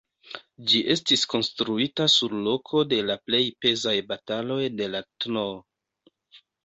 Ĝi 0.69 0.79
estis 0.93 1.25
konstruita 1.33 2.07
sur 2.13 2.33
loko 2.47 2.81
de 2.95 2.99
la 3.11 3.17
plej 3.27 3.43
pezaj 3.67 3.95
bataloj 4.13 4.59
de 4.81 4.89
la 4.95 5.03
tn. 5.11 5.45